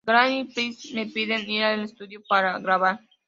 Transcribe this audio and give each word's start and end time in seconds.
Granz 0.03 0.33
y 0.35 0.43
Price 0.45 0.95
me 0.95 1.05
piden 1.05 1.47
ir 1.47 1.61
al 1.63 1.81
estudio 1.83 2.23
para 2.27 2.57
grabar. 2.57 3.01